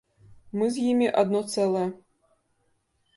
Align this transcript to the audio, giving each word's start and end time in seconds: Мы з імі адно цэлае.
Мы 0.61 0.69
з 0.77 0.85
імі 0.93 1.07
адно 1.23 1.41
цэлае. 1.57 1.83